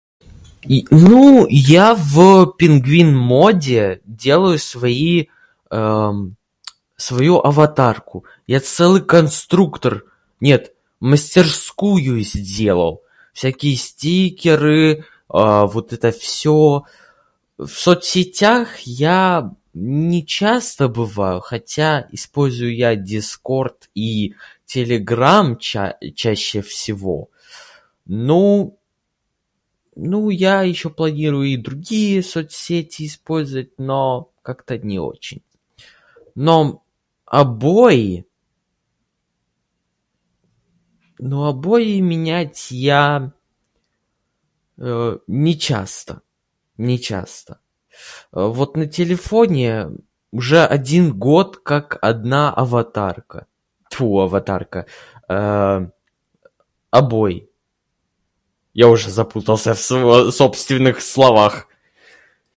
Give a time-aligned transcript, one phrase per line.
[0.63, 5.25] И, [disfluency|ну-у-у], я в пингвин-моде делаю свои,
[5.69, 6.35] [disfluency|эм-м],
[6.97, 8.25] свою аватарку.
[8.45, 10.05] Я целый конструктор,
[10.39, 13.01] нет, мастерскую сделал!
[13.33, 16.83] Всякие стикеры, [disfluency|а], вот это всё.
[17.57, 27.29] В соцсетях я н-нечасто бываю, хотя использую я Дискорд и Телеграм ча-чаще всего.
[28.07, 28.77] [disfluency|Ну-у]...
[29.97, 35.41] Ну, я ещё планирую и другие соцсети использовать, но как-то не очень.
[36.35, 36.81] Но
[37.25, 38.25] обои...
[41.19, 43.31] но обои менять я,
[44.77, 46.21] [disfluency|э], не часто,
[46.77, 47.59] не часто.
[48.31, 49.87] В- вот на телефоне
[50.31, 53.45] уже один год как одна аватарка...
[53.91, 54.87] Тьфу, аватарка!
[55.29, 55.91] [disfluency|Эм],
[56.91, 57.49] обои,
[58.73, 61.67] я уже запутался в св- собственных словах